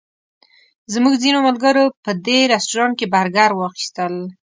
[0.93, 4.13] زموږ ځینو ملګرو په دې رسټورانټ کې برګر واخیستل.